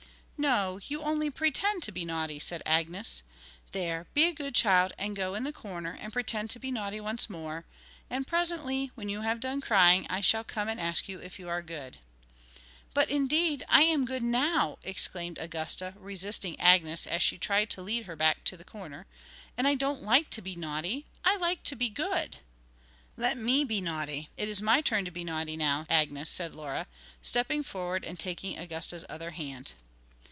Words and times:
'No, 0.43 0.79
you 0.87 1.03
only 1.03 1.29
pretend 1.29 1.83
to 1.83 1.91
be 1.91 2.03
naughty,' 2.03 2.39
said 2.39 2.63
Agnes. 2.65 3.21
'There, 3.73 4.07
be 4.15 4.23
a 4.23 4.33
good 4.33 4.55
child, 4.55 4.91
and 4.97 5.15
go 5.15 5.35
in 5.35 5.43
the 5.43 5.53
corner, 5.53 5.95
and 6.01 6.11
pretend 6.11 6.49
to 6.49 6.59
be 6.59 6.71
naughty 6.71 6.99
once 6.99 7.29
more, 7.29 7.63
and 8.09 8.25
presently, 8.25 8.89
when 8.95 9.07
you 9.07 9.21
have 9.21 9.39
done 9.39 9.61
crying, 9.61 10.07
I 10.09 10.19
shall 10.21 10.43
come 10.43 10.67
and 10.67 10.79
ask 10.81 11.07
you 11.07 11.19
if 11.19 11.37
you 11.37 11.47
are 11.47 11.61
good.' 11.61 11.99
'But, 12.95 13.07
indeed, 13.11 13.63
I 13.69 13.83
am 13.83 14.03
good 14.03 14.23
now!' 14.23 14.79
exclaimed 14.81 15.37
Augusta, 15.37 15.93
resisting 15.95 16.59
Agnes 16.59 17.05
as 17.05 17.21
she 17.21 17.37
tried 17.37 17.69
to 17.69 17.83
lead 17.83 18.07
her 18.07 18.15
back 18.15 18.43
to 18.45 18.57
the 18.57 18.65
corner. 18.65 19.05
And 19.55 19.67
I 19.67 19.75
don't 19.75 20.01
like 20.01 20.31
to 20.31 20.41
be 20.41 20.55
naughty! 20.55 21.05
I 21.23 21.37
like 21.37 21.61
to 21.65 21.75
be 21.75 21.87
good!' 21.89 22.37
'Let 23.15 23.37
me 23.37 23.63
be 23.63 23.79
naughty; 23.79 24.29
it 24.37 24.49
is 24.49 24.59
my 24.59 24.81
turn 24.81 25.05
to 25.05 25.11
be 25.11 25.23
naughty 25.23 25.55
now, 25.55 25.85
Agnes,' 25.87 26.31
said 26.31 26.55
Laura, 26.55 26.87
stepping 27.21 27.61
forwards 27.61 28.07
and 28.07 28.17
taking 28.19 28.57
Augusta's 28.57 29.05
other 29.07 29.29
hand. 29.29 29.73